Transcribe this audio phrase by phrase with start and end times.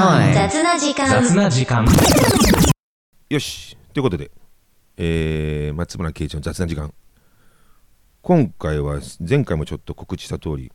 [0.00, 1.06] 雑な時間。
[1.10, 1.84] 雑な時間。
[3.28, 3.76] よし。
[3.92, 4.30] ということで、
[4.96, 6.94] えー、松村圭一の雑談時間。
[8.22, 10.72] 今回は前回もちょっと告知した通り、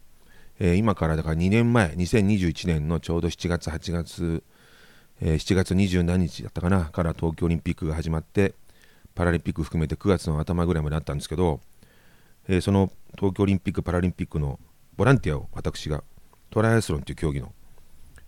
[0.60, 4.44] えー今からだから2年前2021年のちょうど7月8月、
[5.22, 8.54] えー7月20何日だったかなから東京オリンピックが始まって
[9.16, 11.62] パラリンピック含めて9月の頭ぐらいまであったんですけど、
[12.48, 14.60] えーその東京オリンピック・パラリンピックの
[14.96, 16.04] ボランティアを私が
[16.52, 17.52] トライアスロンという競技の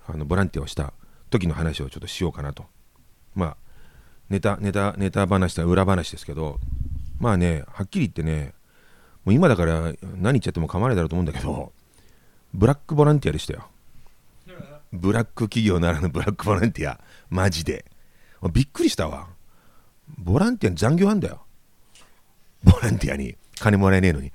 [0.08, 0.94] あのボランティアをした
[1.30, 2.66] 時の話をちょっとしようかなと。
[3.36, 3.58] まあ
[4.30, 6.60] ネタネタネタ話とは裏話ですけど
[7.20, 8.54] まあねはっきり言ってね
[9.24, 11.72] もう今だから何言っちゃっても構わないだろうと思うんだけど
[12.54, 13.68] ブラックボランティアでしたよ。
[14.94, 17.00] ブラック企業ならぬブラックボランティア。
[17.30, 17.86] マジで。
[18.54, 19.28] びっくりしたわ。
[20.18, 21.42] ボランティアに残業あんだよ。
[22.64, 24.32] ボランティアに金もらえねえのに。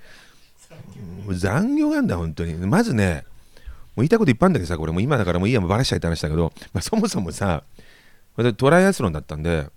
[1.30, 2.54] 残業があんだ本当に。
[2.54, 3.31] まずねも
[3.96, 7.64] う言いたいこといっぱいあるんだけどさこれもう今だからもういいやもうバラしちゃいって話だけど、まあ、そもそもさ
[8.36, 9.68] 私トライアスロンだったんで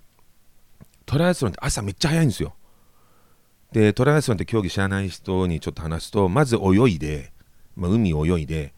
[1.06, 2.56] トライアスロンって朝めっちゃ早いんですよ。
[3.72, 7.32] で、トライアスロンって競技知らない人にちょっと話すと、まず泳いで、
[7.76, 8.74] まあ、海を泳いで、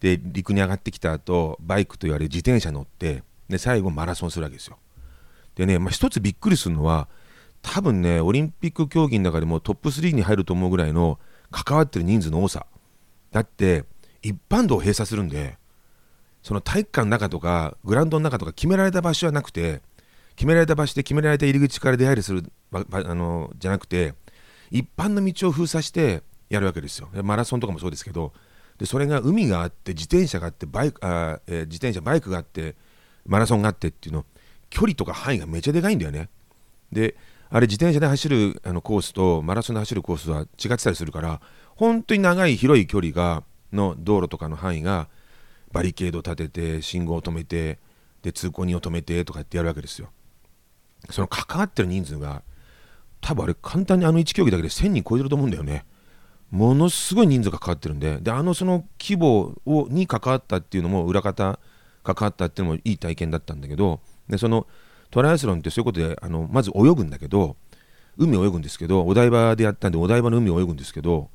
[0.00, 4.78] で、陸に上がってきた後、バイクと言われる自転車乗って、で、最後マラソンするわけですよ。
[5.54, 7.08] でね、まあ、一つびっくりするのは、
[7.62, 11.20] 多分ね、オリンピック競技の中でもトップ3に入ると思うぐらいの
[11.52, 12.66] 関わってる人数の多さ。
[13.30, 13.84] だって、
[14.22, 15.58] 一般道を閉鎖するんで、
[16.42, 19.80] その体育館の中とかグラウンドの中とか決められた場所はなくて
[20.34, 22.84] 決められた場所で決められた入り口から出入りするあ
[23.14, 24.14] のじゃなくて
[24.70, 27.08] 一般の道を封鎖してやるわけですよ。
[27.22, 28.32] マラソンとかもそうですけど
[28.78, 32.74] でそれが海があって自転車があってバイクあ、えー自転車バイクがあって
[33.24, 34.24] マラソンがあってっていうの
[34.68, 36.28] 距離とか範囲がめちゃでかいんだよね。
[36.90, 37.14] で
[37.50, 41.40] あれ自転車で走るあのコースとマラソンで走るコースは違ってたりするから
[41.76, 45.08] 本当に長い広い距離がの道路とかの範囲が
[45.72, 47.78] バリケード立てて信号を止めて
[48.22, 50.10] で通行人を止めてとかやってやるわけですよ。
[51.10, 52.42] その関わってる人数が
[53.20, 55.84] 多分あれ簡単にあの1競技だけで1000人超えてると思うんだよね。
[56.50, 61.58] ものすごい人数が関わってるんでであのその規模をに関わったっていうのも裏方
[62.04, 64.66] 関わったっていうのもいい体験だったんだけどでその
[65.10, 67.56] トライアスロンってそういうことであのまず泳ぐんだけど
[68.18, 71.30] 海を泳ぐんですけどお台場でやったんでお台場の海を泳ぐんですけど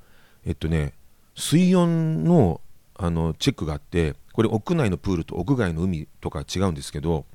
[0.46, 0.94] えっとね
[1.38, 2.62] 水温の
[3.00, 7.26] あのチェックがあってこれ屋内のプールと屋外の海とか違うんですけど、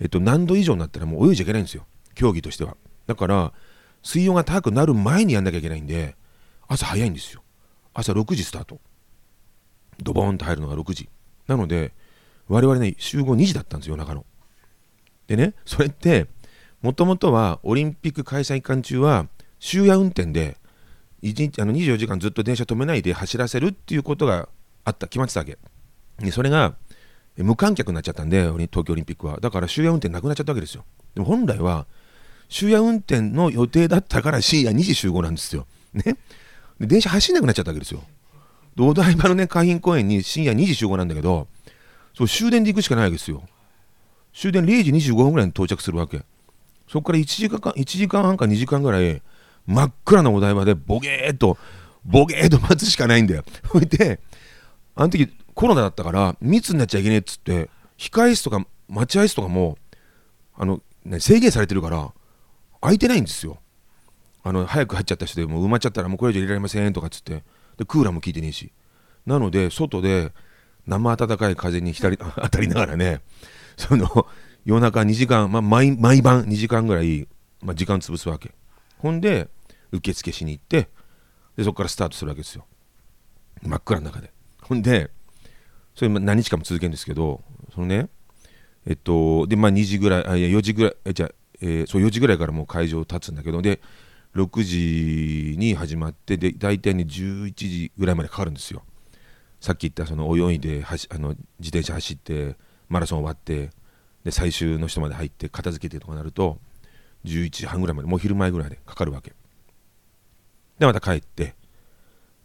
[0.00, 1.84] えっと、何度以上になったらもう泳いじゃいけないんですよ。
[2.14, 2.76] 競技としては。
[3.08, 3.52] だから
[4.04, 6.14] 水温が高くなる前にやんなきゃいけないんで
[6.68, 7.42] 朝早いんですよ。
[7.92, 8.78] 朝6時スタート。
[10.00, 11.08] ドボーンと入るのが6時。
[11.48, 11.92] なので
[12.48, 14.24] 我々ね集合2時だったんですよ夜中の
[15.26, 16.26] でねそれって
[16.82, 19.26] もともとはオリンピック開催期間中は
[19.58, 20.56] 終夜運転で
[21.24, 24.48] 一日あの24時間ずっと電車止めないで走らせるっていうことが
[24.84, 25.06] あった。
[25.06, 25.56] 決まってたわけ。
[26.18, 26.74] でそれが
[27.38, 29.40] 無観客になっちゃったんで東京オリンピックは。
[29.40, 30.84] だから終夜運転なくなっちゃったわけですよ。
[31.14, 31.86] でも本来は
[32.50, 35.66] 終夜運転の予定だったから深夜2時集合なんですよ。
[35.94, 36.18] ね。
[36.78, 38.02] で電車走んなくなっちゃったわけですよ。
[38.76, 41.48] でお台場のね海浜公園に深夜2時集合なんだけど
[42.12, 43.42] そう終電で行くしかないわけですよ。
[44.34, 46.20] 終電0時25分ぐらいに到着するわけ。
[46.86, 49.22] そこから1時間1時間半か2時間ぐらい
[49.66, 51.56] 真っ暗なお台場でボゲーっと
[52.04, 53.44] ボゲーっと待つしかないんだよ。
[53.70, 54.20] それで
[54.94, 59.78] あの時コロナだったから密になっちゃいけねえっつって控え室とか待合室とかも
[60.56, 62.12] あの、ね、制限されてるから
[62.80, 63.58] 空いてないんですよ。
[64.42, 67.42] あの早く入っちゃった人でもう埋まっちゃったらもうこれ以上入れられませんとかっつって
[67.78, 68.72] でクーラーも効いてねえし。
[69.24, 70.32] なので外で
[70.86, 73.22] 生暖かい風に浸り 当たりながらね
[73.78, 74.26] その
[74.66, 77.26] 夜中2時間、まあ、毎毎晩2時間ぐらい、
[77.62, 78.52] まあ、時間潰すわけ。
[78.98, 79.48] ほんで
[79.96, 80.88] 受付しに行って
[81.56, 82.66] でそこからスタートするわけですよ。
[83.62, 84.32] 真っ暗の中で。
[84.62, 85.10] ほんで
[85.94, 87.42] それ何日間も続けるんですけど
[87.74, 88.08] そのね
[88.86, 93.80] えっとでまあ2時ぐらいあいや4時ぐらいえじゃあえーそう4時ぐらいからもう会場立つんだけどで
[94.34, 98.82] 6時に始まってで大体ね11時ぐらいまでかかるんですよ。
[99.60, 102.56] さっき言ったその泳いではしあの自転車走って
[102.88, 103.70] マラソン終わって
[104.24, 106.58] で最終の人まで入って片付けてとかなると
[107.24, 109.32] 11時半ぐらいまでもう昼前ぐらいでかかるわけ。
[110.78, 111.54] でまた帰って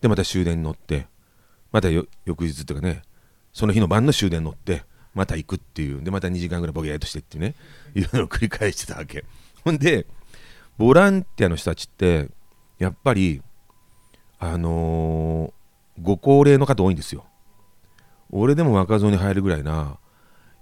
[0.01, 1.07] でまた終電に乗って
[1.71, 3.01] また翌日っていうかね
[3.53, 4.83] その日の晩の終電に乗って
[5.13, 7.55] また行くっていうでまた2時間ぐらいボケーっとしてっていうね
[7.95, 9.25] いうのを繰り返してたわけ。
[9.65, 10.05] ほんで
[10.77, 12.29] ボランティアの人たちって
[12.77, 13.41] やっぱり
[14.39, 15.59] あのー
[16.01, 17.25] ご高齢の方多いんですよ。
[18.29, 19.97] 俺でも若造に入るぐらいな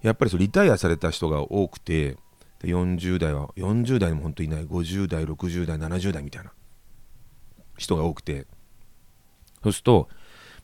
[0.01, 2.17] やっぱりそリタイアされた人が多くて
[2.59, 6.51] で40代は40代も本当いない50代60代70代みたいな。
[7.77, 8.45] 人が多くて。
[9.63, 10.09] そうすると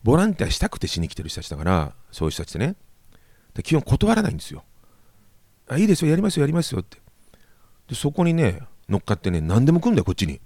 [0.04, 2.76] ボランティアしたくてしに来てる人たちだからそういう人たちってね。
[3.54, 4.64] で基本断らないんですよ。
[5.68, 6.98] あいいですよやりますよやりますよって。
[7.88, 10.40] でそこにね乗っかってね何でも来るんだよこっちに。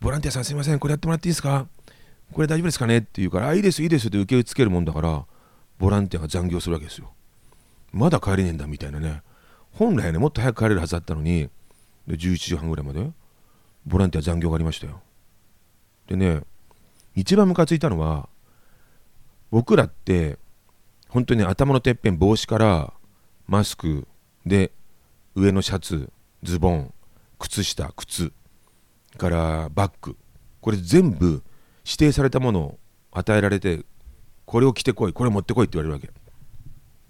[0.00, 1.66] ボランティアさんすいませんこれやってもらっていいですか？
[2.32, 2.98] これ大丈夫ですかね？
[2.98, 5.24] って言うからあいいですいいですって受け付けるもんだから
[5.78, 7.12] ボランティアが残業するわけですよ。
[7.92, 9.22] まだ帰れねえんだみたいなね。
[9.72, 11.48] 本来ねもっと早く帰れるはずだったのに
[12.06, 13.10] で11時半ぐらいまで
[13.86, 15.00] ボランティア残業がありましたよ。
[16.06, 16.42] でね
[17.14, 18.28] 一番ムカついたのは
[19.50, 20.38] 僕らって
[21.08, 22.92] 本当に、頭のてっぺん帽子から
[23.46, 24.08] マスク
[24.44, 24.72] で
[25.36, 26.10] 上のシャツ
[26.42, 26.92] ズボン
[27.38, 28.32] 靴下靴
[29.16, 30.16] からバッグ
[30.60, 31.44] これ全部
[31.84, 32.78] 指定されたものを
[33.12, 33.84] 与えられて
[34.44, 36.14] これを着てこいこれ持ってこいって言われるわ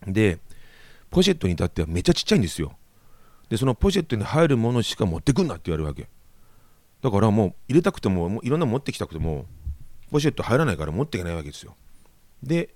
[0.05, 0.13] け。
[0.13, 0.39] で
[1.11, 2.77] ポシェットに至ってはめっちゃちっちゃいんですよ。
[3.49, 6.09] でそのポシェットに入るものしか持ってくんなって言われるわけ。
[7.05, 9.45] だからもう入れたくてももういろんな持ってきたくても
[10.11, 11.77] ポシェット入らないから持っていけないわけですよ。
[12.43, 12.75] で、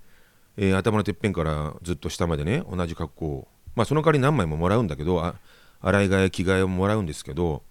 [0.55, 5.33] えー、頭のてっぺんからずっと下までね同じ格好をまあその代わり何枚ももらうんだけどあ
[5.81, 7.63] 洗い替え着替えをもらうんですけど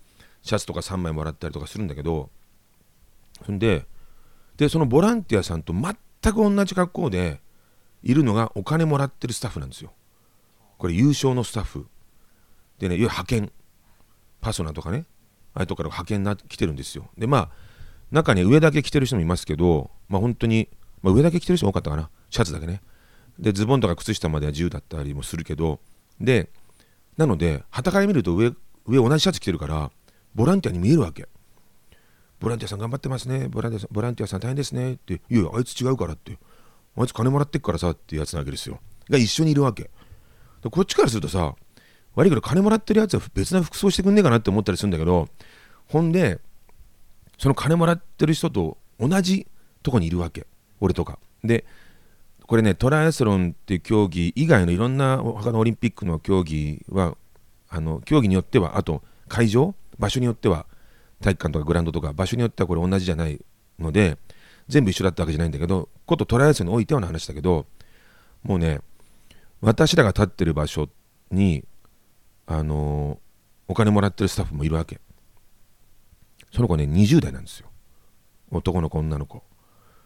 [0.43, 2.29] シャツとか3枚もらったりとかするんだけど
[3.47, 3.87] そんで
[4.57, 5.95] でそのボランティアさんと全
[6.33, 7.41] く同じ格好で
[8.03, 9.93] いるのがお金もらってるスタッフなんですよ。
[10.77, 11.87] これ優勝のスタッフ。
[12.81, 13.53] でねいわゆる派遣。
[14.41, 15.05] パソナとかね。
[15.55, 17.09] ああいうとから派遣な来てるんですよ。
[17.17, 17.51] でまあ
[18.11, 20.69] 中に上だけ着てる人もいますけどまあ本当に、
[21.03, 22.11] まあ、上だけ着てる人も多かったかな。
[22.31, 22.81] シャツだけね。
[23.39, 25.79] でズボンとか靴下までは自由だったりもするけど
[26.21, 26.51] で
[27.17, 28.53] なので旗から見ると上
[28.87, 29.91] 上同じシャツ着てるから
[30.35, 31.29] ボランティアに見えるわけ。
[32.41, 33.49] ボランティアさん頑張ってますね。
[33.49, 34.95] ボランティアさんボランティアさん大変ですね。
[34.95, 36.39] っていやいやあいつ違うからって。
[36.97, 38.81] あいつ金もらってっからさっていうやつなわけですよ。
[39.09, 39.91] が一緒にいるわけ。
[40.71, 41.55] こっちからするとさ
[42.19, 45.29] 悪いけど金もらってるやつは別な服装してくんねえかなって思ったりするんだけど
[45.87, 46.41] ほんで
[47.39, 49.47] その金もらってる人と同じ
[49.85, 50.45] とこにいるわけ。
[50.81, 51.21] 俺とか。
[51.45, 51.65] で
[52.49, 57.17] これねトライアスロンっていう競技以外のいろんな他のオリンピックの競技は
[57.69, 59.75] あの競技によってはあと会場？
[59.99, 60.67] 場所によっては
[61.21, 63.41] 体育館とかグラウンドとか場所によってはこれ同じじゃない
[63.79, 64.17] ので
[64.69, 67.67] 全部一緒だったわけじゃないんだけどことトライアスロンにおいてはの話だけど
[68.43, 68.81] もうね
[69.61, 70.89] 私らが立ってる場所
[71.31, 71.65] に
[72.49, 73.21] あの、
[73.69, 74.99] お金もらってるスタッフもいるわけ。
[76.53, 77.69] その子ね20代なんですよ。
[78.51, 79.43] 男の子女の子。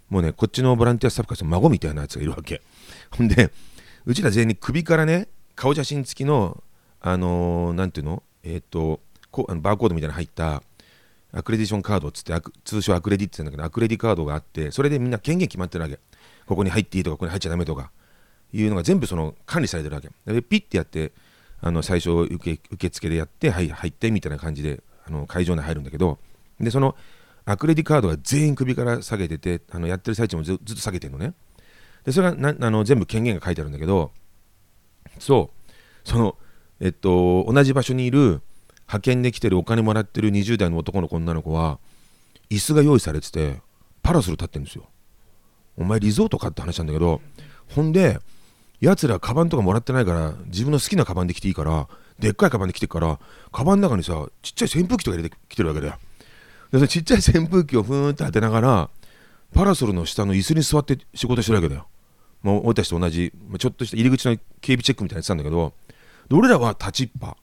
[0.08, 2.60] もうねこっちのボランティアスタッフから孫みたいなやつがいるわけ。
[3.16, 3.52] ほんで
[4.04, 6.62] うちら全員に首からね顔写真付きの
[7.00, 8.22] あのー、なんていうの？
[8.42, 9.00] えっ、ー、と
[9.30, 10.62] こあのバーコードみたいなの入った
[11.32, 12.34] アクレディションカードっつって
[12.64, 16.00] 通称アクレディって言うんだけどアクレディカードがあってそれでみんな権限決まってるわけ。
[16.46, 17.92] ここに入っていいとかここに入っちゃダメとか
[18.52, 20.10] いうのが全部その管理されてるわけ。
[20.26, 21.12] でピッてやって
[21.62, 26.18] あの最初受け付でやってはい入ってみたいな感じであの会場内入るんだけど
[26.60, 26.96] でその
[27.44, 31.34] アクレディカードが全員首から下げててあのやってる最中もずっと下げてるのね。
[32.04, 34.10] でそれがなあの全部権限が書いてあるんだけど
[35.18, 35.50] そ
[36.04, 36.08] う。
[36.08, 36.36] その
[36.80, 38.42] えっと同じ場所にいる
[38.86, 41.78] 派遣で来てるお金もらってる20代の男の子女の子は
[42.50, 43.60] 椅子が用意されてて
[44.02, 44.88] パラソル立ってるんですよ。
[45.76, 47.20] お前リゾートかって話なんだけど
[47.74, 48.18] ほんで
[48.82, 51.88] やつらカバンとかもらってないから自分の好きなカバンで来ていいから
[52.18, 53.20] でっかいカバンで来てるから
[53.52, 55.94] カバンの中にさちっちゃい扇風機とか入れてきてるわけだよ。
[56.72, 58.90] でそちっちゃい扇風機をふーんって当てながら
[59.54, 61.86] パラソルの下の椅子に座って仕事してるわけだよ。
[62.42, 65.72] もう俺たちと同じまちょっとした入り口の警備チェックみたいなやつなんだけど
[66.32, 67.36] 俺らは立ちっぱ。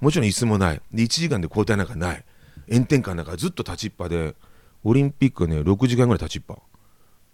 [0.00, 0.80] もちろん椅子もない。
[0.92, 2.24] で1時間で交代なんかない。
[2.72, 4.34] 炎天下なんかずっと立ちっぱで
[4.82, 6.56] オリンピックはね6時間ぐらい立ちっぱ。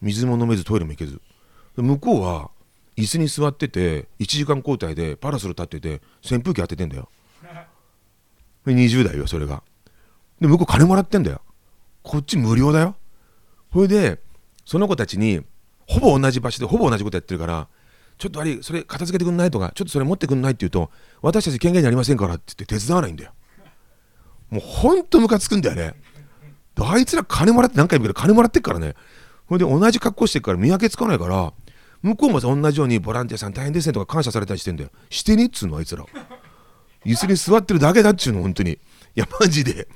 [0.03, 1.21] 水も飲めずトイレも行けず。
[1.77, 2.51] 向こうは
[2.97, 7.09] 椅子に座ってて1時間交代でパラソル立ってて扇風機当ててんだよ。
[8.67, 9.63] 20代よそれが。
[10.41, 11.41] で向こう金もらってんだよ。
[12.03, 12.97] こっち無料だよ。
[13.73, 14.21] それで
[14.65, 15.43] その子たちに
[15.87, 17.69] ほぼ同じ場所でほぼ同じことやってるから
[18.19, 23.33] ちょっとあれそれ片付けてくんないとかちょっとそれ持ってくんないって言うと私たち権限にありませんからって言って手伝わないんだよ。
[24.51, 25.95] もうほんとムカつくんだよね。
[26.79, 28.95] あいつら金もらって何回も言うけど金もらってっからね。
[29.47, 31.53] ほんで同じ格好してるから見分けつかないから
[32.07, 34.91] 向こうもさ同じようにボランティアさん大変ですねとか感謝されたりしてんだよ。
[35.11, 36.05] してねっつうのあいつら。
[37.05, 38.73] 椅子に座ってるだけだっちゅうの本当に。
[38.73, 38.79] い
[39.15, 39.89] やマジで。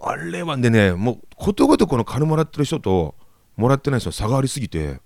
[0.00, 3.14] あれはでねもうことごとこの金もらってる人と
[3.56, 5.00] もらってない人の差がありすぎて。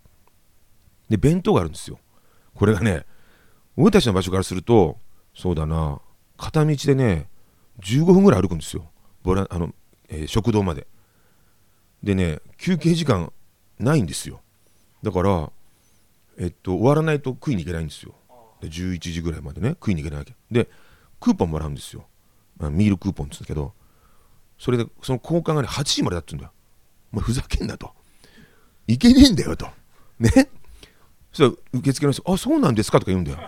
[1.10, 1.98] で弁当があるんですよ。
[2.54, 3.04] これがね
[3.76, 4.96] 俺たちの場所からすると
[5.34, 6.00] そうだな
[6.38, 7.28] 片道でね
[7.80, 8.90] 15分ぐらい歩くんですよ。
[9.22, 9.74] ボラあの、
[10.08, 10.86] えー、食堂まで。
[12.02, 13.32] でね休憩時間
[13.78, 14.40] ないんですよ。
[15.02, 15.50] だから
[16.38, 18.14] えっと終わらないと食いに行けないんですよ。
[18.60, 20.34] で11時ぐらいまでね食いに行けないわけ。
[20.50, 20.68] で
[21.20, 22.06] クーポンもらうんですよ、
[22.60, 23.72] ミールクーポンっつうんだけど
[24.58, 26.52] それでその交換がね8時までだって言うんだよ。
[27.12, 27.92] お前ふざけんなと。
[28.86, 29.66] いけねえんだよと。
[30.18, 30.30] ね？
[31.32, 33.38] そしたら受付の人「あそうなんですか」とか言うんだよ。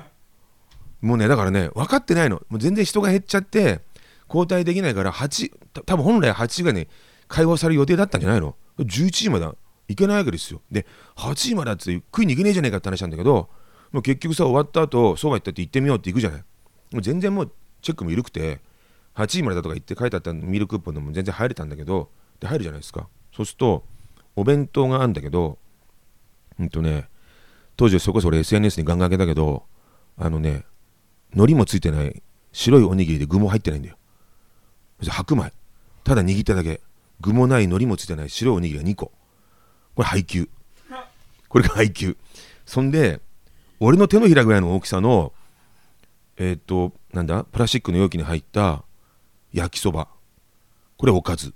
[1.00, 2.37] もうねだからね分かってないの。
[2.49, 3.80] もう全然人が減っちゃって
[4.28, 6.88] 交代できないから8多分本来8時ぐらいに
[7.26, 8.54] 解放される予定だったんじゃないの。
[8.78, 9.49] 11時まで
[9.90, 10.62] 行けないわけですよ。
[10.70, 13.50] で8時までだって食いに行けねえじゃねえかって話なんだけど
[13.90, 16.44] もう結局さ終わった後そうは言ったって行ってみようって行くじゃない。
[16.92, 18.61] もう全然もうチェックも緩くて
[19.14, 23.09] 8時までだとか言って書いてあったミルクーポンでも全然入れたんだけどで入るじゃないですか。
[23.35, 23.85] そうすると
[24.37, 25.59] お弁当があるんだけど
[26.59, 27.09] うんとね
[27.76, 29.64] 当時そこそ俺 SNS にガンガン上げたけど
[30.16, 30.64] あのね
[31.32, 33.97] 海苔もついてない白いおにぎりで具も入ってないんだよ。
[35.09, 35.52] 白米。
[36.04, 36.80] ただ握っただけ。
[37.20, 39.12] 具もない海苔もついてない白いおにぎりが2個。
[40.00, 40.49] これ配給。
[41.49, 42.16] これが配給。
[42.64, 43.21] そんで
[43.80, 45.35] 俺の手のひらぐらいの大きさの
[46.38, 48.83] えっ、となんだプラスチックの容器に入った
[49.52, 50.09] 焼きそば。
[50.97, 51.52] これおかず。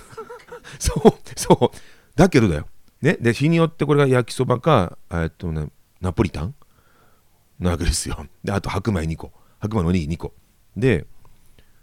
[0.80, 1.76] そうそう。
[2.16, 2.66] だけどだよ。
[3.02, 3.18] ね？
[3.20, 5.68] で日によってこれが焼きそばかえっとね
[6.00, 6.54] ナポリタン？
[7.60, 8.26] なわけですよ。
[8.42, 9.30] であと白米2個。
[9.60, 10.32] 白米のおにぎり2個。
[10.74, 11.04] で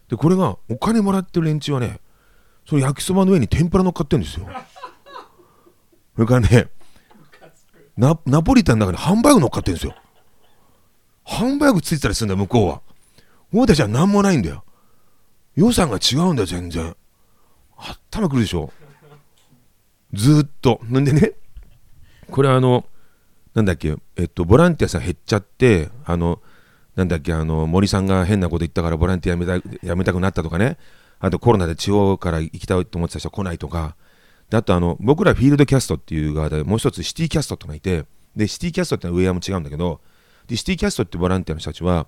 [0.10, 2.00] でこれがお金もらってる連中はね
[2.68, 4.48] その焼きそばの上に天ぷら乗っかってるんですよ。
[6.16, 6.68] それからね
[7.98, 9.96] ナナポリタンの中にハンバーグ乗っかってるんですよ
[11.24, 12.82] ハンバーグついてたりするんだよ向こうは
[13.54, 14.64] 俺たちは何もないんだよ
[15.56, 16.96] 予算が違うんだよ全然
[17.78, 18.72] 頭くるでしょ
[20.14, 21.34] ずっとなんでね
[22.30, 22.86] これあの
[23.54, 26.42] なんだっけえっとボランティアさん減っちゃってあの
[26.96, 30.78] なんだっけあの森さんが変なこと言ったからボランティアやめたやめたくなったとかね
[31.20, 33.96] あとコロナで地方から行きたいと思ってた人来ないとか
[34.56, 40.02] あとあの僕らフィールドキャストっていう側でもう一つシティキャストってのがいてでシティキャストってのは上も違うんだけど
[40.48, 42.08] でシティキャストってボランティアの人たちは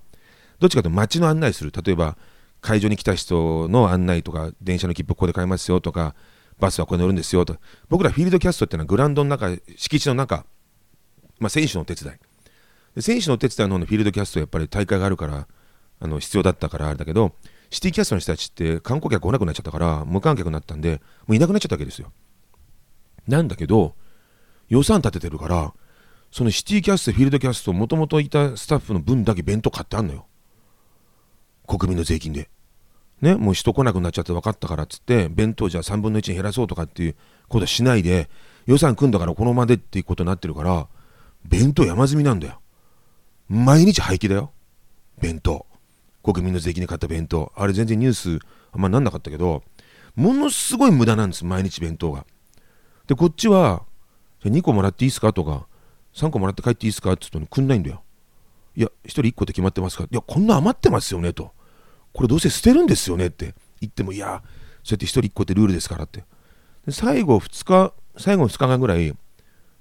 [0.60, 1.72] どっちかというと街の案内する。
[1.72, 2.18] 例えば
[2.62, 6.16] 会場に来た人の案内とか電車の切符ここで買いますよとか
[6.60, 7.58] バスはここに乗るんですよと。
[7.90, 10.46] 僕らフィールドキャストっていうのはグラウンドの中敷地の中、
[11.40, 12.16] まあ、選手のお手伝い。
[12.96, 15.48] で選手のお手伝いの方のフィールドキャストはやっぱり大会があるから
[16.00, 17.34] あの必要だったからあれだけど
[17.70, 22.12] シティキャストの人たちって観光客来なくなっちゃったから無観客になったんでもういなくなっちゃったわけですよ。
[23.28, 23.96] なんだけど
[24.70, 25.74] 予算立ててるから
[26.32, 30.26] そのシティキャストフィールドキャストもともといたスタッフの分だけ弁当買ってあんのよ。
[31.68, 32.50] 国民の税金で。
[33.22, 37.16] ねもう人来なくなっちゃって分かったからっつって弁当じゃあ3分の1に減らそうとかっていう
[37.48, 38.30] ことはしないで
[38.68, 40.88] 予算組んだからこのままでっていうことになってるから
[41.44, 42.60] 弁当山積みなんだよ。
[43.50, 44.52] 毎日廃棄だよ。
[45.20, 45.66] 弁当。
[46.22, 47.54] 国民の税金で買った弁当。
[47.56, 48.40] あれ全然ニュース
[48.74, 49.64] あんまなんなかったけど
[50.16, 52.26] ものすごい無駄なんです毎日弁当が。
[53.08, 53.84] でこっちは
[54.44, 55.34] 2個もらっていいですか？
[55.34, 55.66] とか
[56.14, 57.14] 3個もらって帰っていいですか？
[57.14, 58.04] って言うと、ね、くんないんだよ。
[58.76, 60.04] いや1人1個って決まってますか？
[60.04, 61.34] いやこんな余ってますよね？
[61.34, 61.52] と。
[62.14, 63.28] これどうせ捨てるんですよね？
[63.28, 63.56] って。
[63.80, 64.42] 言ってもいや
[64.84, 66.24] そうやって1人1個ってルールですからって。
[66.86, 69.16] で最後2日最後2日間ぐらい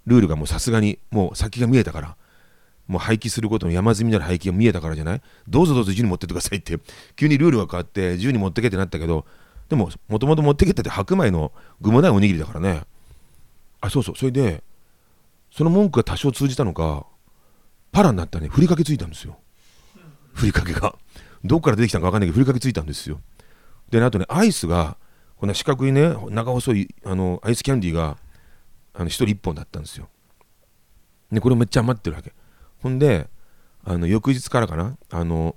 [0.06, 2.16] ルールがもうさすがにもう先が見えたから
[2.86, 5.22] もう廃棄することの山積みなる廃棄が見えたからじゃない？
[5.48, 6.78] どうぞどうぞ自由に持ってってくださいって
[7.16, 9.24] 急にルールが変わって自由に持ってけってなったけど
[9.68, 12.82] でももともと持ってけってて白米の具もないおにぎりだからね。
[13.80, 14.16] あそうそう。
[14.16, 14.62] それで
[15.50, 17.06] その文句が多少通じたのか
[17.92, 18.48] パラになったね。
[18.48, 19.38] ふりかけついたんですよ。
[20.32, 20.96] ふりかけが。
[21.44, 23.20] どっから出てきたのか分かんないけどふりかけついたんですよ。
[23.90, 24.96] で、あとねアイスが
[25.36, 28.16] こんな四角いね長細いあのアイスキャンディーが
[28.94, 30.08] あの1人1本だったんですよ。
[31.30, 32.32] でこれめっちゃ余ってるわけ。
[32.82, 33.28] ほんで
[33.84, 35.56] あの翌日からかなあの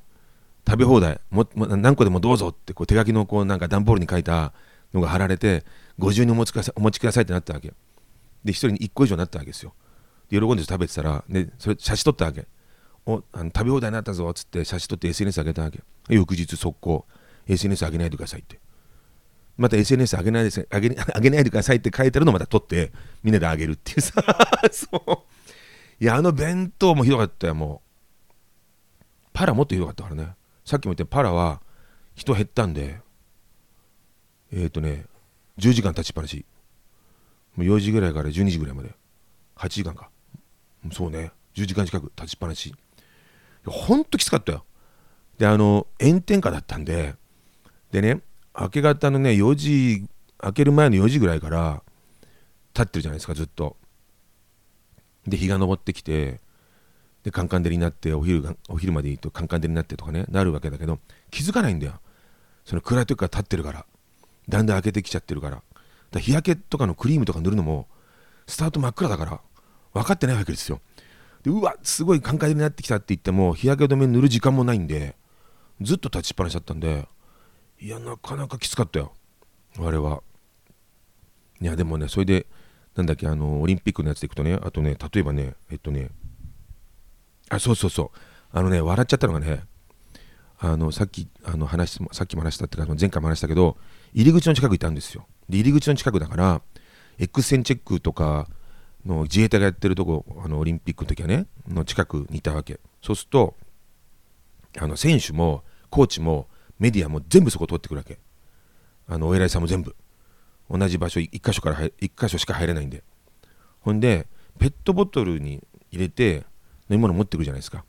[0.67, 4.53] 食べ放題も何個でもどうぞってこう手書きのこうなんか段ボールに書いた
[4.93, 5.65] のが貼られて
[5.97, 7.73] ご自由にお持ちくださいお持ちくださいってなったわけ。
[8.43, 9.73] で1人に1個以上になったわけですよ。
[10.29, 12.47] で喜んで食べてたらでそれ写真撮ったわけ。
[13.05, 15.81] おあの食べ放題になったぞっつって写真撮って SNS 上げたわけ。
[16.09, 17.05] 翌日速攻
[17.47, 18.59] SNS 上げないでくださいって。
[19.57, 22.91] また SNS 上げないで上げ 上げないでくださいって書いてるのをまた撮って
[23.23, 24.13] みんなであげるっていうさ。
[24.71, 26.03] そう。
[26.03, 28.25] いやあの弁当もひどかったよもう。
[29.33, 30.33] パラもっとひどかったからね。
[30.63, 31.61] さっきも言ったパラは
[32.15, 33.01] 人減ったんで
[34.51, 35.05] えっ、ー、とね
[35.57, 36.45] 10時間立ちっぱなし。
[37.55, 38.93] もう4時ぐらいから12時ぐらいまで。
[39.55, 40.09] 8時間か。
[40.91, 41.31] そうね。
[41.55, 42.73] 10時間近く立ちっぱなし。
[43.65, 44.65] ほんときつかったよ。
[45.37, 47.15] であの炎天下だったんで
[47.91, 48.21] でね
[48.59, 50.05] 明け方のね4時
[50.43, 51.81] 明ける前の4時ぐらいから
[52.73, 53.77] 立ってるじゃないですかずっと。
[55.25, 56.39] で日が昇ってきて
[57.23, 60.99] でカンカン照りになってお昼がお昼までいいとカンカン照りになってとかねなるわけだけど
[61.31, 61.93] 気づかないんだよ。
[62.65, 63.85] その暗い時から立ってるから。
[64.47, 65.61] だんだん明けてきちゃってるから。
[66.11, 67.87] だ日焼けとかのクリームとか塗るのも
[68.47, 69.41] スタート真っ暗だから
[69.93, 70.81] 分かってないわけですよ。
[71.43, 75.15] でうわすごいカンカン照りになってきたって言っても日焼け止め塗る時間もないんで
[75.81, 77.07] ずっと立ちっぱなしだったんで
[77.79, 79.13] いやなかなかきつかったよ
[79.79, 80.21] あれは。
[81.61, 82.47] いやでもねそれで
[82.95, 86.09] なんだっけあのオリンピックのやつでいくとねあとね例えばねえっとね
[87.49, 88.17] あそうそうそう。
[88.51, 89.63] あのね笑っちゃったのがね
[90.59, 93.77] あのさっきあの話さっきも話したってか前回も話したけど
[94.13, 95.25] 入り口の近くいたんですよ。
[95.57, 96.61] 入り口の近くだから
[97.17, 98.47] X 線チェックとか
[99.05, 102.79] の自衛隊がやってるとこあのオリンピックの時はねの近くにいたわけ。
[103.01, 103.55] そうすると
[104.77, 108.19] あの選手もコーチもメディアも全部そこ通ってくるわけ。
[109.07, 109.95] あのお偉いさんも全部。
[110.69, 113.03] 同じ場所1箇所から1箇所しか入れないんで。
[113.79, 114.27] ほんで
[114.59, 116.45] ペットボトルに入れて
[116.89, 117.85] 飲み物持ってくるじゃないですか。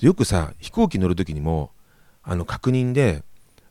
[0.00, 1.72] よくさ飛行機乗る時にも
[2.22, 3.24] あの確認で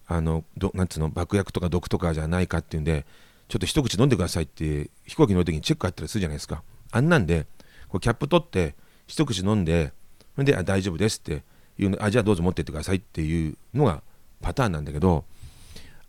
[0.06, 3.06] あのどなんつうの爆薬とか毒とかじゃないかっていうんで
[3.50, 6.64] ちょっと一口飲んでくださいって飛行機乗る時にチェックあったりするじゃないですか。
[6.92, 7.48] あんなんで
[7.90, 8.76] こうキャップ取って
[9.08, 9.92] 一口飲んで
[10.36, 11.44] それであ大丈夫ですって
[11.80, 14.04] いうのあじゃあどうぞ持ってってくださいっていうのが
[14.42, 15.26] パターンなんだけど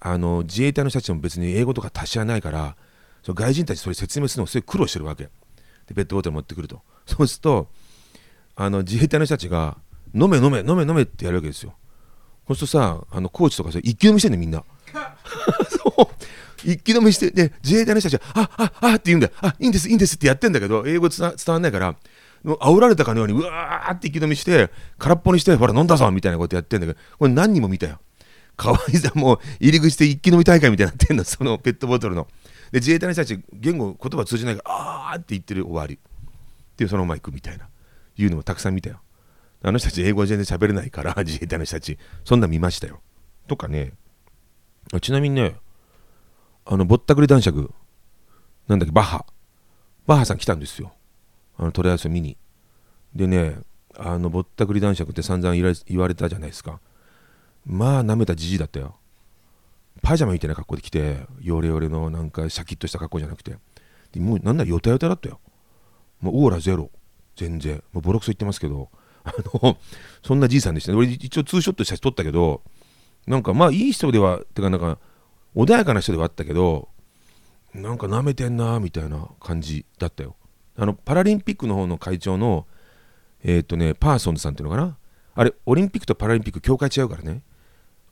[0.00, 2.76] あの自衛隊の人たちも別に英語とか達者ないから
[3.22, 5.24] その外人たちそれ説明するのすごい苦労してるわけ。
[5.86, 6.82] でペットボトル持ってくると。
[7.06, 7.68] そうすると
[8.54, 9.78] あの自衛隊の人たちが
[10.14, 11.74] 飲め飲め飲め飲めってやるわけですよ。
[12.46, 14.62] そうするとさあのコーチとかさ一気飲みしてんねみんな。
[15.68, 16.08] そう
[16.64, 19.32] 一気飲みしてで自衛隊の人たちはあああって言うんだよ。
[19.40, 21.96] あいいんですいいんですってやってんだけど英語伝わんないから
[22.44, 27.98] 煽られたかのようにうわーって一気飲みして空っぽにしてほら飲んだぞみたいなことやってんだけどこれ何人も見たよ。
[28.56, 32.28] かわいさも入り口で一気飲み大会みたいになってんのそのペットボトルの。
[32.72, 34.70] で自衛隊の人たち言語言葉通じないから
[35.10, 35.94] あーって言ってる終わり。
[35.94, 35.98] っ
[36.76, 37.68] ていうそのまま行くみたいな。
[38.16, 39.00] いうのもたくさん見たよ。
[39.62, 41.98] あの人たち英語全然喋れないから自衛隊の人たち。
[42.24, 43.00] そんな見ましたよ。
[43.48, 43.92] とかね。
[45.00, 45.54] ちなみにね
[46.66, 47.70] あのぼったくり男爵
[48.68, 49.24] なんだっけバッハ。
[50.06, 50.92] バッハさん来たんですよ。
[51.56, 52.36] あのトレアス見に。
[53.14, 53.56] でね
[53.98, 56.80] あのぼったくり男爵って散々言われたじゃないですか。
[57.66, 58.96] まあ舐めたじじだったよ。
[60.02, 63.56] パジャマみたいな格好で来てヨレヨレのなんかシャキッとした格好じゃなくて。
[64.16, 65.40] もうなんならヨタヨタだったよ。
[66.20, 66.90] もうオーラゼロ。
[67.36, 67.82] 全然。
[67.92, 68.88] もうボロクソ言ってますけど。
[69.22, 69.76] あの
[70.24, 70.98] そんなじいさんでしたね。
[70.98, 72.62] 俺一応ツーショット写真撮ったけど
[73.26, 74.98] なんかまあいい人ではてかなんか
[75.54, 76.88] 穏やかな人ではあったけど
[77.74, 80.36] なんか舐めてんなみたいな感じだったよ。
[80.76, 82.66] あのパラリンピックの方の会長の
[83.42, 84.96] えっ、ー、とねパーソンズさんっていうのかな？
[85.34, 87.42] あれオリンピックとパラリンピック協会違うからね。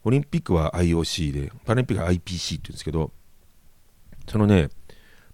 [0.05, 3.11] オリンピックは IOC でパラリンピックは IPC って言うんですけど
[4.29, 4.69] そのね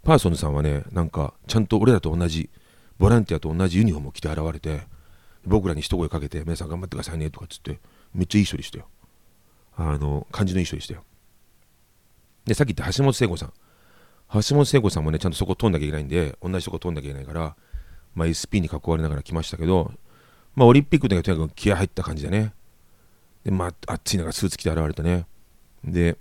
[0.02, 2.50] パーソンズさんはねなんかちゃんと俺らと同じ
[2.98, 4.82] ボランティアと同じユニフォームを着て現れて
[5.44, 7.78] 僕らに一声かけて皆さん頑張ってくださいねとかっつって
[8.14, 8.88] めっちゃいい人でしたよ。
[9.76, 11.04] あの感じのいい人でしたよ。
[12.46, 13.52] でさっき言った橋本聖子さん。
[14.32, 17.56] 橋本聖子さんもねちゃんとそこ通んなきゃいけないんで同じとこ通んなきゃいけないから、
[18.14, 19.92] まあ、SP に囲われながら来ましたけど
[20.54, 22.52] まあオリンピックの時はとにかく気合入った感じでね。
[23.44, 25.26] でまあ暑い中スーツ着て現れてね。
[25.84, 26.16] で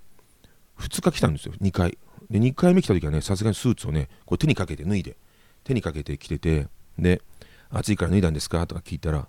[0.80, 1.54] 2日来たんですよ。
[1.62, 1.98] 2回。
[2.30, 5.16] で2回目来た時はねさすがにスーツをねこう手にかけて脱いで
[5.64, 7.22] 手にかけてきててで
[7.70, 8.66] 暑いから脱いだんですか？
[8.68, 9.28] とか聞いたら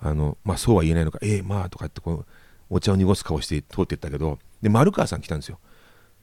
[0.00, 2.26] あのまあそうは言えないのかええー、まあとかってこう
[2.70, 5.58] お茶を濁す顔して通っていったけどで丸川さん来たんですよ。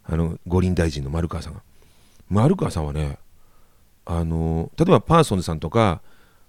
[0.05, 1.61] あの五輪大臣の丸川さんが。
[2.29, 3.17] 丸川さんはね
[4.05, 6.01] あの例えばパーソンズさんとか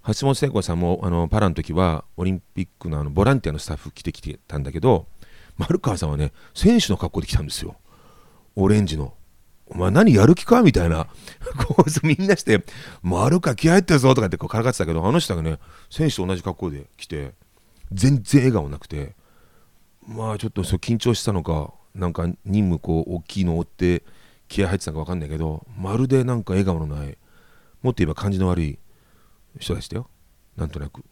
[0.06, 5.06] 橋本聖子さんもあのパラの時はオリンピックのあのボランティアのスタッフ来てきてたんだけど
[5.56, 7.76] 丸川さんはね選手の格好で来たんですよ。
[8.56, 9.14] オレンジの。
[9.66, 11.06] お前何やる気かみたいな。
[11.66, 12.62] こうみんなして
[13.02, 15.58] 丸川気合入ってるぞとかってこうからかってたけどあの人がね
[15.90, 17.32] 選手と同じ格好で来て
[17.92, 19.14] 全然笑顔なくて
[20.06, 24.02] まあちょっとそ緊張したのかなんか任務こう大きいのを追って
[24.48, 27.16] 気合入ってたか分かんないけどまるでなんか笑顔のない
[27.82, 28.78] もっと言えば感じの悪い
[29.58, 30.08] 人でしたよ。
[30.56, 31.04] なんとなく。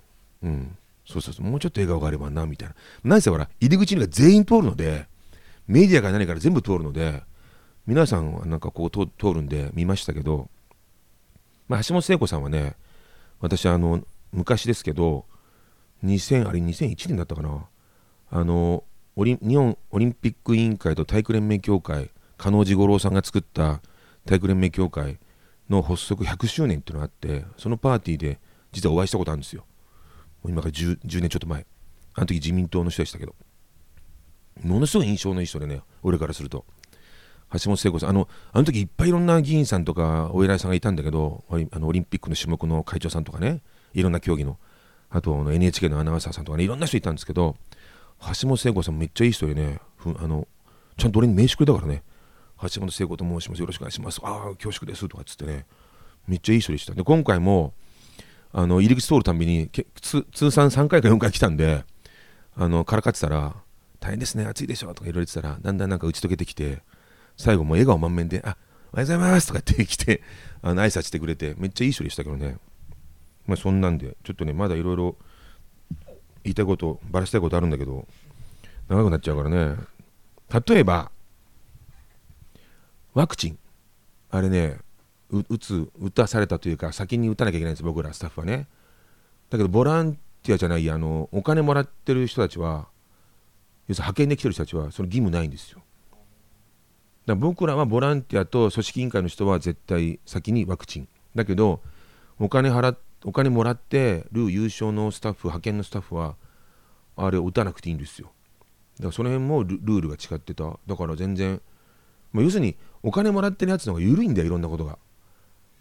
[0.42, 0.76] うん。
[1.06, 1.46] そうそうそう。
[1.46, 2.74] もうちょっと笑顔があればなみたいな。
[3.04, 5.06] 何せほら入り口には全員通るので
[5.66, 7.22] メディアが何から全部通るので
[7.86, 10.48] 皆さんはなんかこう通るんで見ましたけど、
[11.68, 12.74] まあ、橋本聖子さんはね
[13.40, 15.26] 私あの昔ですけど
[16.04, 17.66] 2000あれ2001年だったかな。
[18.30, 18.84] あの
[19.14, 23.80] オリ日本オリンピック委員会と体育連盟協会加納治五郎さんが作った
[24.26, 25.18] 体育連盟協会
[25.68, 28.40] の発足100周年っていうのがあってそのパーティーで
[28.72, 29.64] 実はお会いしたことあるんですよ。
[30.46, 31.66] 今から 10, 10年ちょっと前。
[32.14, 33.34] あの時自民党の人でしたけど。
[34.62, 36.64] ものすごい印象のいい人でね俺からすると。
[37.52, 38.10] 橋本聖子さん。
[38.10, 44.58] あのあの時いっぱいいろんな議員さんとかお偉いさんがいたんだけどあのオリンピックの種目の会長さんとかねいろんな競技の。
[45.10, 47.56] あとの NHK のアナウンサーさんとかねいろんな人いたんですけど
[48.40, 49.80] 橋本聖子さんめっちゃいい人でね。
[50.04, 50.46] あの
[50.96, 52.02] ちゃんと俺に名刺くれたからね。
[52.62, 53.60] 橋本聖子と申します。
[53.60, 54.20] よろしくお願いします。
[54.22, 55.08] ああ恐縮です。
[55.08, 55.66] とかっつってね。
[56.28, 56.94] めっちゃいい人でした。
[56.94, 57.74] で今回も
[58.52, 61.84] あの入り口通るたびに通算3回か4回来たんで
[62.56, 63.54] あのからかってたら
[64.00, 64.44] 大変ですね。
[64.44, 64.94] 暑いでしょ。
[64.94, 66.82] とかいろいろ言ってたらだんだんなんか打ち解けてきて
[67.36, 68.56] 最後も笑顔満面であ
[68.94, 69.46] おはようございます。
[69.46, 70.22] とかって来て、
[70.60, 72.58] あの挨拶してくれて、めっちゃいい人でしたけどね。
[73.46, 75.16] まあそんなんで、ちょっとね、まだいろいろ
[76.44, 78.06] 言いたいこと、ばらしたいことあるんだけど、
[78.88, 79.76] 長くなっちゃうからね。
[80.68, 81.10] 例えば、
[83.14, 83.58] ワクチン。
[84.30, 84.78] あれね、
[85.30, 88.66] 打つ、打たされたというか、先に打たなきゃいけないんです、僕らスタッフはね。
[89.50, 92.88] だけど、ボランティアじゃない、あの、お金もらってる人たちは、
[93.88, 95.78] 要するに派遣で来てる人たちは、その義務ないんですよ。
[95.78, 95.86] だか
[97.26, 101.08] ら僕らはボランティアと組織委員会の人は絶対先にワクチン。
[101.34, 101.80] だけど、
[102.38, 106.36] お金払ってお金もらってる優勝のスタッフ、派遣のスタッフは、
[107.16, 108.32] あれを打たなくていいんですよ。
[108.96, 110.78] だからその辺もルールが違ってた。
[110.86, 111.60] だから全然、
[112.32, 114.98] まあ、要するにお金もらってるやつの方が緩いんだよ、いろんなことが。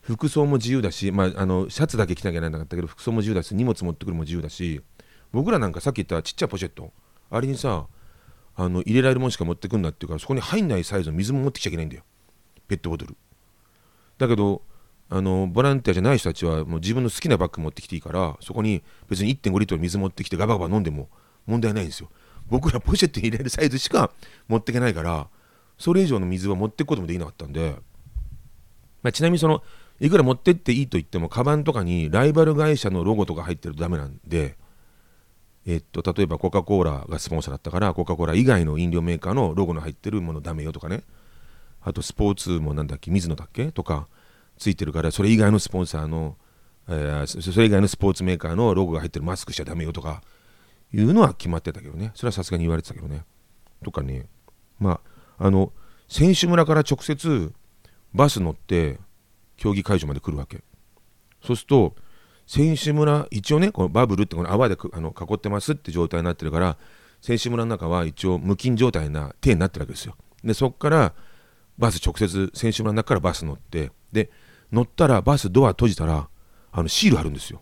[0.01, 4.81] 服装も自由だし、まあ、あのシャツだけ着なきゃいけないんだったけど、服装も自由だし、荷物持ってくるも自由だし、
[5.31, 6.91] 僕らなんかさっき言ったちっちゃいポシェット、
[7.29, 7.87] あれにさ、
[8.55, 12.03] あの入れられるものしか持ってくんなっていうからそこに入んないサイズの水も持ってきちゃいけないんだよ
[12.67, 13.15] ペットボトル
[14.17, 14.61] だけど
[15.13, 21.09] あのボランティアじゃない人たちはもう自分の好きなバッグ持ってきていいからそこに別に1.5リットル水持ってきてガバガバ飲んでも
[21.45, 22.09] 問題ないんですよ。
[22.47, 24.11] 僕らポシェットに入れるサイズしか
[24.47, 25.27] 持っていけないから
[25.77, 27.75] それ以上の水は持っていくこともできなかったんで、
[29.03, 29.61] まあ、ちなみにその
[29.99, 34.55] いくら持ってっていいと言ってもカバンとかにライバル会社のロゴとか入ってるとダメなんで
[35.65, 41.03] えっと、例えばコカ・コーラがスポンサーだったからコカ・コーラ以外の飲料メーカーのロゴの入ってるものダメよとかね。
[41.81, 44.07] あとスポーツもなんだっけ水野だっけとか
[44.61, 46.37] ついてるからそれ以外のスポンサーの、
[46.87, 50.21] えー、それ以外のスポーツメーカーのロゴが入ってるマスクしちゃダメよとか
[50.93, 52.11] いうのは決まってたけどね。
[52.15, 53.23] それはさすがに言われてたけどね。
[53.83, 54.27] とかね
[54.79, 54.99] ま
[55.37, 55.73] ああの
[56.07, 57.53] 選手村から直接
[58.13, 58.99] バス乗って
[59.57, 60.63] 競技会場まで来るわけ。
[61.43, 61.95] そうすると
[62.45, 66.77] 選手村、一応ね、このバブルってこの泡であの囲ってますって状態になってるから、
[67.21, 70.15] 選手村の中は一応無菌状態な手になってるわけですよ。
[70.43, 71.13] で、そこから
[71.77, 74.29] バス直接、選手村の中からバス乗って、で、
[74.71, 76.29] 乗ったらバスドア閉じたら、
[76.71, 77.61] あのシールあるんですよ。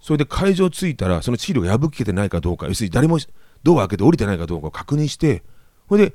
[0.00, 3.18] それで会場着いたら、そのシールが破けてないかどうか、要するに誰も
[3.62, 5.42] ドア開けて降りてないかどうかを確認して、
[5.88, 6.14] それで、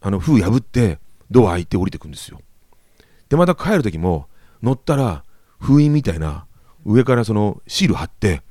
[0.00, 0.98] あの封破って、
[1.30, 2.40] ドア開いて降りてくんですよ。
[3.28, 4.28] で、また帰る時も、
[4.62, 5.24] 乗ったら、
[5.58, 6.46] 封印みたいな、
[6.84, 8.42] 上からそのシール貼って、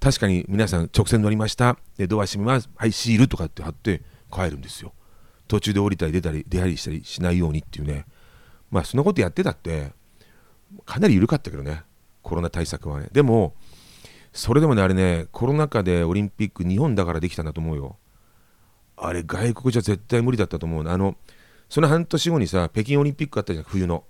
[0.00, 1.78] 確かに皆さん直線乗りました。
[1.96, 2.68] で、ドア閉めます。
[2.76, 4.92] はい、シールとかって貼って帰るんですよ。
[5.46, 8.06] 途中で降りたり出たり出入りしたりしないようにっていうね。
[8.70, 9.92] まあ、そんなことやってたって、
[10.84, 11.82] かなり緩かったけどね。
[12.22, 13.08] コロナ対策はね。
[13.12, 13.54] でも、
[14.32, 17.96] それでもね、あれね、コロナ禍でオリンピック、日本だからできたんだと思うよ。
[18.96, 21.16] あれ、外国じゃ絶対無理だったと思うあの、
[21.68, 24.04] その半年後にさ、北京オリンピックあったじゃん、冬の。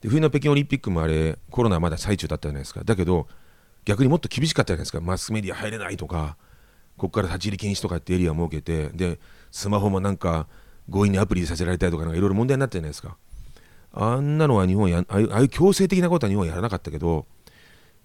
[0.00, 3.26] で冬の北京オリンピックもあれコロナまだ最中だったじゃないですかだけど
[3.84, 6.36] 逆にもっと厳しかったじゃないですかマスメディア入れないとか
[6.96, 9.18] ここから立ち入り禁止とかってエリアを設けてで
[9.50, 10.46] スマホもなんか
[10.90, 13.16] 強引にアプリさせられたりとかいろいろ問題になったじゃないですか
[13.92, 17.26] あんなのは日本やああいう強制的なことは日本はやらなかったけど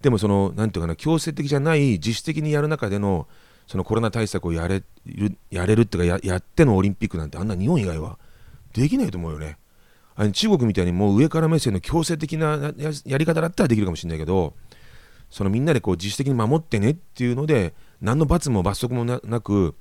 [0.02, 3.28] でもその何ていうかな強制的じゃない自主的にやる中での
[3.67, 8.17] そのコロナ対策をやれるやれるっていうかやってのオリンピックなんてあんな日本以外は
[8.74, 9.58] できないと思うよね。
[10.15, 12.74] あの中国みたいにもう上から目線の強制的な
[13.06, 14.54] やり方だったらできるかもしれないけど
[15.32, 19.76] そのみんなでこう自主的に守ってねっていうので何の罰も罰則もなく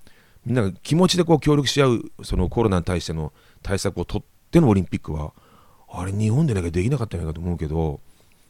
[0.44, 5.32] みんなが気持ちでこう協力し合うそのコロナに対しての対策を取ってのオリンピックは
[5.88, 8.00] あれ日本でなきゃできなかったんじゃないかと思うけど、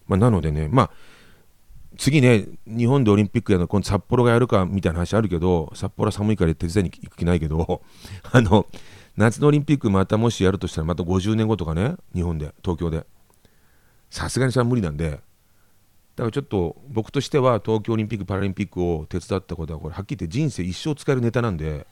[0.06, 0.90] まあ、なのでねまあ
[1.98, 7.82] 次ね日本でオリンピックやるの今度札幌がやるかみたいな話あるけど札幌寒いから手伝いに行く気ないけど
[8.32, 8.66] あの
[9.16, 13.06] 夏のオリンピックまたもしやるとしたらまた50年後とかね日本で東京で。
[14.12, 15.20] さすがにそれは無理なんで
[16.16, 21.86] だからちょっと僕としては東京オリンピック・パラリンピックを手伝ったことはこれはっきり言って人生一生使えるネタなんで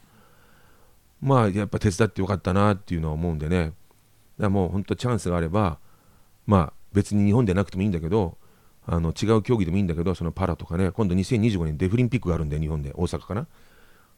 [1.22, 3.64] まあやっぱ手伝ってよかったなっていうのは思うんでね。
[3.64, 3.74] だか
[4.38, 5.78] らもう本当チャンスがあれば
[6.46, 8.36] まあ別に日本でなくてもいいんだけど
[8.86, 13.46] あの違う競技でもいいんだけどそのパラとかね今度2025年デフリンピックがあるんで日本で大阪かな。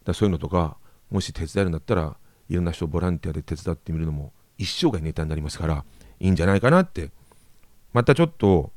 [0.03, 0.77] だそういうのとか
[1.11, 2.17] もし手伝えるんだったら
[2.49, 5.85] いろんな人ボランティアで手伝ってみるのも一生涯ネタになりますから
[6.19, 7.09] いいんじゃないかなって。
[7.93, 8.71] またちょっと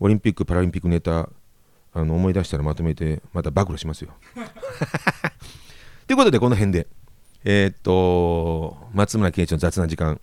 [0.00, 1.28] オリンピック・パラリンピックネタ
[1.92, 4.10] あの思い出したらまとめてまた暴露しますよ。
[6.06, 6.86] ということでこの辺で
[7.44, 10.20] えー、っと松村圭一の雑な時間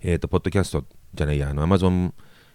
[0.00, 2.12] えー、っとポッドキャストじゃないやあの Amazon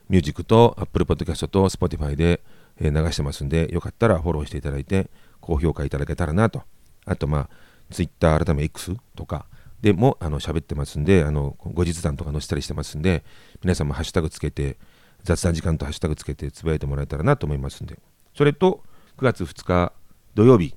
[0.10, 2.42] ミュージックと Apple Podcast と Spotify で、
[2.80, 6.64] え、流してますんでよかったらフォローしていただいて高評価いただけたらなと
[7.06, 7.50] あとまあ
[7.90, 9.46] Twitter 改め X とか
[9.82, 13.24] でもあの喋ってますんであの後日談とか載せたりしてますんで
[13.62, 14.78] 皆さんもハッシュタグつけて
[15.24, 17.98] 雑談時間とハッシュタグつけてつぶやいてもらえたらなと思いますんで
[18.36, 18.84] それと
[19.18, 19.94] 9月2日
[20.36, 20.76] 土曜日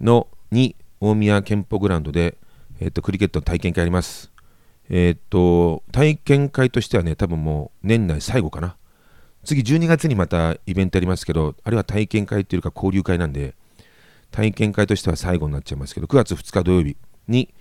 [0.00, 2.38] のに大宮健保グラウンドで、
[2.80, 4.32] えーと、クリケットの体験会あります、
[4.88, 8.76] えっと、体験会としてはね、多分もう年内最後かな。
[9.44, 13.54] 次12月にまたイベントやりますけど、あれは体験会っていうか交流会なんで、
[14.30, 16.96] 体験会としては最後になっちゃいますけど、9月2日土曜日
[17.28, 17.52] に、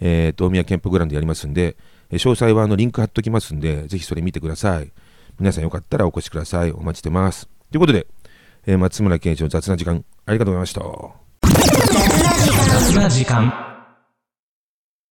[0.00, 1.76] えー、と大宮キャンプグラウンドやりますんで、
[2.10, 4.92] 詳細はあのリンク貼っときますんで、ぜひそれ見てください。
[5.40, 6.70] 皆さんよかったらお越しください。
[6.70, 7.48] お待ちしてます。
[7.70, 8.06] ということで、
[8.66, 10.82] えー松村健一の雑な時間、ありがとうございました。
[12.78, 13.69] 雑な時間